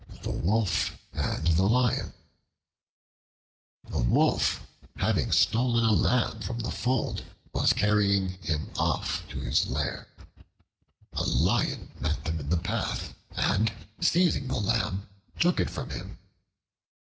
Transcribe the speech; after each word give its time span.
The 0.23 0.31
Wolf 0.31 0.97
and 1.13 1.45
the 1.45 1.67
Lion 1.67 2.13
A 3.91 3.99
WOLF, 4.01 4.65
having 4.95 5.31
stolen 5.31 5.85
a 5.85 5.91
lamb 5.91 6.39
from 6.39 6.65
a 6.65 6.71
fold, 6.71 7.23
was 7.53 7.71
carrying 7.73 8.29
him 8.41 8.71
off 8.79 9.21
to 9.29 9.39
his 9.41 9.67
lair. 9.67 10.07
A 11.13 11.21
Lion 11.21 11.91
met 11.99 12.27
him 12.27 12.39
in 12.39 12.49
the 12.49 12.57
path, 12.57 13.13
and 13.35 13.71
seizing 13.99 14.47
the 14.47 14.59
lamb, 14.59 15.07
took 15.39 15.59
it 15.59 15.69
from 15.69 15.91
him. 15.91 16.17